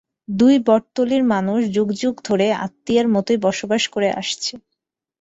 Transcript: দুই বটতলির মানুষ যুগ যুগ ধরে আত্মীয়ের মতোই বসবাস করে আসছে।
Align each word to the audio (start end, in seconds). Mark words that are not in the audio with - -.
দুই 0.31 0.55
বটতলির 0.67 1.23
মানুষ 1.33 1.59
যুগ 1.75 1.87
যুগ 1.93 2.15
ধরে 2.27 2.47
আত্মীয়ের 2.65 3.07
মতোই 3.07 3.39
বসবাস 3.45 3.83
করে 3.87 4.09
আসছে। 4.21 4.53